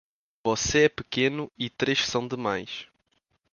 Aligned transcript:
Você 0.43 0.85
é 0.85 0.89
pequeno 0.89 1.51
e 1.55 1.69
três 1.69 2.07
são 2.07 2.27
demais. 2.27 2.87